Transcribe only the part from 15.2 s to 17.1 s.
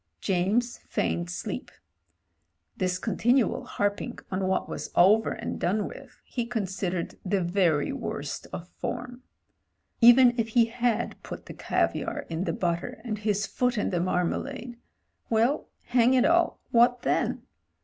well, hang it all— what